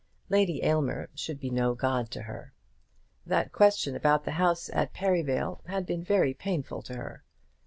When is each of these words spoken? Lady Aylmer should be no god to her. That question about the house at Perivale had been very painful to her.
Lady 0.29 0.63
Aylmer 0.63 1.09
should 1.13 1.39
be 1.39 1.51
no 1.51 1.75
god 1.75 2.09
to 2.09 2.23
her. 2.23 2.55
That 3.23 3.51
question 3.51 3.95
about 3.95 4.23
the 4.23 4.31
house 4.31 4.67
at 4.73 4.95
Perivale 4.95 5.61
had 5.67 5.85
been 5.85 6.03
very 6.03 6.33
painful 6.33 6.81
to 6.81 6.95
her. 6.95 7.23